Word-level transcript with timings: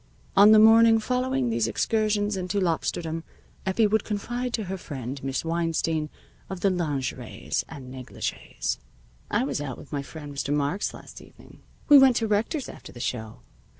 On 0.35 0.51
the 0.51 0.57
morning 0.57 0.97
following 0.97 1.51
these 1.51 1.67
excursions 1.67 2.35
into 2.35 2.59
Lobsterdom, 2.59 3.23
Effie 3.67 3.85
would 3.85 4.03
confide 4.03 4.51
to 4.55 4.63
her 4.63 4.75
friend, 4.75 5.23
Miss 5.23 5.45
Weinstein, 5.45 6.09
of 6.49 6.61
the 6.61 6.71
lingeries 6.71 7.63
and 7.69 7.91
negligees: 7.91 8.79
"I 9.29 9.43
was 9.43 9.61
out 9.61 9.77
with 9.77 9.91
my 9.91 10.01
friend, 10.01 10.33
Mr. 10.35 10.51
Marks, 10.51 10.95
last 10.95 11.21
evening. 11.21 11.61
We 11.87 11.99
went 11.99 12.15
to 12.15 12.27
Rector's 12.27 12.67
after 12.67 12.91
the 12.91 12.99
show. 12.99 13.41